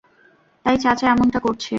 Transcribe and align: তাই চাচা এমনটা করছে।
তাই 0.65 0.75
চাচা 0.77 1.05
এমনটা 1.07 1.39
করছে। 1.39 1.69